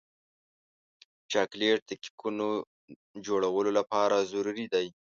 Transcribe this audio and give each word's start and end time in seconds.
چاکلېټ 1.31 1.79
د 1.87 1.91
کیکونو 2.03 2.47
جوړولو 3.25 3.71
لپاره 3.79 4.27
ضروري 4.31 4.65
دی. 4.73 4.87